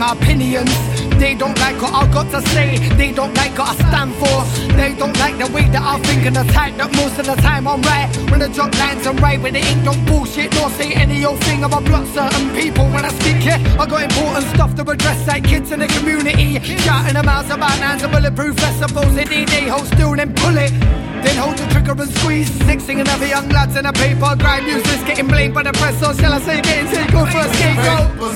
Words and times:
my 0.00 0.12
opinions. 0.14 0.72
They 1.20 1.34
don't 1.34 1.56
like 1.58 1.76
what 1.82 1.92
I've 1.92 2.10
got 2.10 2.30
to 2.32 2.40
say. 2.48 2.78
They 2.96 3.12
don't 3.12 3.34
like 3.34 3.52
what 3.58 3.68
I 3.68 3.74
stand 3.76 4.14
for. 4.16 4.36
They 4.74 4.94
don't 4.96 5.16
like 5.18 5.36
the 5.36 5.52
way 5.52 5.68
that 5.68 5.84
I 5.84 6.00
think 6.00 6.24
and 6.24 6.34
the 6.34 6.44
type 6.56 6.74
that 6.78 6.90
most 6.96 7.18
of 7.20 7.26
the 7.26 7.36
time 7.36 7.68
I'm 7.68 7.82
right. 7.82 8.08
When 8.30 8.40
the 8.40 8.48
drop 8.48 8.72
lines 8.78 9.06
I'm 9.06 9.18
right, 9.18 9.38
when 9.38 9.54
it 9.54 9.62
ain't 9.62 9.84
no 9.84 9.92
bullshit, 10.08 10.54
nor 10.54 10.70
say 10.70 10.94
any 10.94 11.22
old 11.26 11.38
thing. 11.44 11.62
I'ma 11.62 11.80
block 11.80 12.06
certain 12.16 12.48
people 12.56 12.88
when 12.88 13.04
I 13.04 13.12
speak 13.20 13.44
here. 13.44 13.60
I 13.76 13.84
got 13.84 14.02
important 14.02 14.46
stuff 14.56 14.74
to 14.76 14.82
address 14.88 15.28
like 15.28 15.44
kids 15.44 15.70
in 15.70 15.80
the 15.80 15.88
community. 15.88 16.58
Shouting 16.80 17.12
them 17.12 17.28
out 17.28 17.44
about 17.50 17.78
nines 17.78 18.02
and 18.02 18.10
bulletproof. 18.10 18.58
Suppose 18.80 19.14
they 19.14 19.26
need 19.26 19.48
they 19.48 19.68
hold 19.68 19.84
still, 19.84 20.16
then 20.16 20.32
pull 20.32 20.56
it. 20.56 20.72
Then 21.20 21.36
hold 21.36 21.58
the 21.58 21.66
trigger 21.68 21.92
and 21.92 22.10
squeeze. 22.16 22.48
Next 22.64 22.84
thing 22.84 23.00
another 23.00 23.26
young 23.26 23.50
lads 23.50 23.76
in 23.76 23.84
a 23.84 23.92
paper 23.92 24.34
grime 24.40 24.64
music's 24.64 25.04
getting 25.04 25.28
blamed 25.28 25.52
by 25.52 25.64
the 25.64 25.72
press, 25.72 26.00
or 26.00 26.14
shall 26.14 26.32
I 26.32 26.40
say 26.40 26.62
getting 26.62 26.88
taken 26.88 27.26
for 27.28 27.44
a 27.44 27.48
scapegoat? 27.52 28.29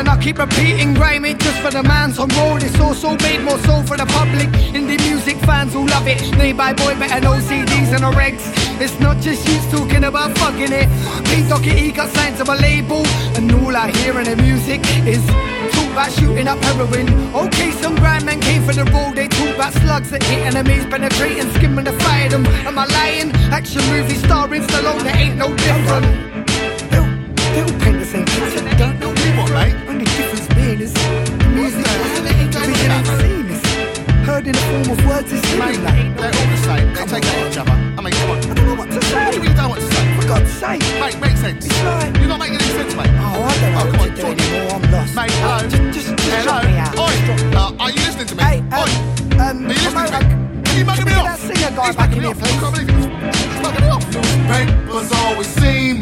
Reason? 0.00 0.18
I 0.18 0.22
keep 0.22 0.38
repeating 0.38 0.94
grime 0.94 1.24
ain't 1.24 1.40
just 1.40 1.60
for 1.60 1.70
the 1.70 1.82
man's 1.82 2.18
on 2.18 2.28
road. 2.28 2.62
It's 2.62 2.78
also 2.80 3.16
made 3.18 3.40
more 3.42 3.58
so 3.58 3.82
for 3.82 3.96
the 3.96 4.06
public. 4.06 4.48
Indie 4.72 4.98
music 5.08 5.36
fans 5.38 5.72
who 5.72 5.86
love 5.86 6.06
it. 6.06 6.20
Buy 6.56 6.72
Boy 6.72 6.94
Better 6.98 7.20
Know 7.20 7.38
CDs 7.38 7.92
and 7.92 8.02
no 8.02 8.10
regs. 8.10 8.42
It's 8.80 8.98
not 9.00 9.18
just 9.20 9.46
you 9.48 9.58
talking 9.70 10.04
about 10.04 10.36
fucking 10.38 10.72
it. 10.72 10.88
Pete 11.26 11.48
Doherty 11.48 11.92
got 11.92 12.08
signed 12.10 12.36
to 12.38 12.44
my 12.44 12.56
label, 12.56 13.06
and 13.36 13.52
all 13.52 13.76
I 13.76 13.90
hear 13.90 14.18
in 14.18 14.24
the 14.24 14.36
music 14.36 14.80
is 15.06 15.24
talk 15.74 15.90
about 15.92 16.12
shooting 16.12 16.48
up 16.48 16.58
heroin. 16.64 17.08
Okay, 17.34 17.70
some 17.72 17.94
grime 17.96 18.24
men 18.24 18.40
came 18.40 18.62
for 18.62 18.72
the 18.72 18.84
road. 18.84 19.16
They 19.16 19.28
talk 19.28 19.54
about 19.54 19.72
slugs 19.74 20.10
that 20.10 20.22
hit 20.22 20.46
enemies, 20.46 20.86
penetrating, 20.86 21.50
skimming 21.54 21.84
the 21.84 21.92
fire 22.00 22.28
them. 22.28 22.46
Am 22.66 22.78
I 22.78 22.86
lying? 22.86 23.32
Action 23.52 23.82
movie 23.90 24.16
starring 24.16 24.62
Stallone, 24.62 25.02
there 25.02 25.16
ain't 25.16 25.36
no 25.36 25.54
different. 25.56 26.29
In 34.50 34.56
the 34.58 34.66
form 34.66 34.98
of 34.98 35.06
words 35.06 35.30
is 35.32 35.42
Mate, 35.54 35.78
hearing 35.78 36.14
they're 36.18 36.34
all 36.34 36.48
the 36.50 36.60
same. 36.66 36.86
They 36.94 37.04
take 37.06 37.24
out 37.30 37.46
each 37.46 37.58
other. 37.58 37.70
I 37.70 38.00
mean, 38.02 38.12
come 38.18 38.30
on. 38.30 38.38
I 38.38 38.54
don't 38.54 38.66
know 38.66 38.74
what 38.74 38.90
to 38.90 39.00
say. 39.06 39.14
What 39.14 39.30
do 39.30 39.36
you 39.38 39.42
mean 39.42 39.50
you 39.50 39.56
don't 39.56 39.70
want 39.70 39.80
to 39.80 39.90
say? 39.94 40.02
For 40.18 40.26
God's 40.26 40.50
sake. 40.52 40.82
Mate, 40.98 41.18
make 41.22 41.36
sense. 41.38 41.66
It's 41.66 41.82
like- 41.86 42.16
You're 42.18 42.26
not 42.34 42.40
making 42.40 42.58
any 42.58 42.70
sense, 42.74 42.94
mate. 42.98 43.10
Oh, 43.14 43.46
I 43.46 43.54
don't 43.62 43.72
know 43.72 43.78
Oh, 43.78 43.90
come 43.90 44.00
what 44.00 44.10
on, 44.10 44.16
to 44.16 44.22
do 44.22 44.26
anymore. 44.26 44.74
I'm 44.74 44.82
lost. 44.90 45.14
Mate, 45.14 45.30
hello. 45.38 45.58
Just, 45.70 45.82
just, 45.94 46.08
just 46.18 46.30
Hello. 46.42 46.58
me 46.66 46.74
out. 46.82 46.98
Oi. 46.98 47.06
Just 47.14 47.24
drop 47.26 47.38
me 47.38 47.54
out. 47.54 47.72
Uh, 47.78 47.82
are 47.84 47.90
you 47.94 48.00
listening 48.02 48.26
to 48.26 48.34
me? 48.34 48.42
Hey, 48.42 48.58
Oi. 48.74 48.90
um, 48.90 49.40
um, 49.40 49.56
Are 49.70 49.70
you 49.70 49.82
listening 49.86 50.10
to 50.10 50.18
me? 50.18 50.26
Are 50.66 50.76
you 50.78 50.84
mugging 50.84 51.06
me 51.06 51.14
off? 51.14 51.26
that 51.30 51.38
singer 51.38 51.70
guy 51.76 51.86
He's 51.86 51.96
back 51.96 52.10
mugging 52.10 52.18
in 52.18 52.22
me 52.22 52.26
here, 52.26 52.34
off. 52.34 52.42
I 52.42 52.46
please. 52.50 52.58
can't 52.60 52.74
believe 52.74 52.90
it. 52.90 53.34
He's 53.38 53.60
mugging 53.62 53.84
me 53.86 53.90
off. 53.94 54.04
Newspapers 54.10 55.12
always 55.22 55.46
seem 55.62 55.94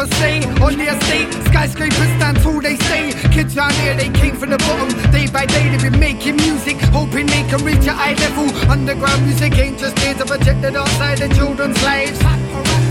papers 0.00 0.18
say 0.18 0.40
on 0.62 0.76
the 0.76 0.86
estate. 0.88 1.32
Skyscrapers 1.48 2.10
stand 2.16 2.40
tall, 2.42 2.60
they 2.60 2.76
say. 2.76 3.12
Kids 3.30 3.56
around 3.56 3.74
here, 3.74 3.94
they 3.94 4.08
came 4.08 4.36
from 4.36 4.50
the 4.50 4.58
bottom. 4.58 4.88
Day 5.10 5.26
by 5.26 5.46
day, 5.46 5.68
they've 5.70 5.90
been 5.90 6.00
making 6.00 6.36
music, 6.36 6.76
hoping 6.92 7.26
they 7.26 7.42
can 7.44 7.62
reach 7.64 7.86
a 7.86 7.92
high 7.92 8.14
level. 8.14 8.48
Underground 8.70 9.24
music 9.24 9.52
ain't 9.58 9.78
just 9.78 9.98
here 9.98 10.14
to 10.14 10.24
project 10.24 10.64
it 10.64 10.76
outside 10.76 11.18
the 11.18 11.28
children's 11.34 11.80
lives. 11.82 12.18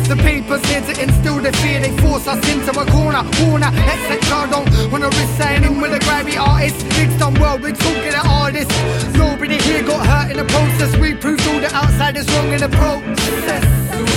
The 0.07 0.15
papers 0.17 0.65
here 0.65 0.81
to 0.81 1.01
instill 1.01 1.39
the 1.39 1.51
fear, 1.61 1.79
they 1.79 1.95
force 1.97 2.27
us 2.27 2.41
into 2.49 2.71
a 2.71 2.85
corner. 2.85 3.23
Warner, 3.41 3.71
etc. 3.91 4.47
Don't 4.49 4.91
wanna 4.91 5.09
risk 5.09 5.37
signing 5.37 5.79
with 5.81 5.93
a 5.93 5.99
grimy 5.99 6.37
artist. 6.37 6.77
Gigs 6.95 7.17
done 7.17 7.35
well, 7.39 7.57
we're 7.59 7.75
talking 7.75 8.11
to 8.11 8.23
artists. 8.27 8.73
Nobody 9.13 9.57
here 9.61 9.83
got 9.83 10.05
hurt 10.05 10.31
in 10.31 10.37
the 10.37 10.45
process. 10.45 10.95
We 10.97 11.13
proved 11.13 11.47
all 11.47 11.59
the 11.59 11.73
outsiders 11.73 12.27
wrong 12.33 12.51
in 12.53 12.61
the 12.61 12.69
process. 12.69 14.08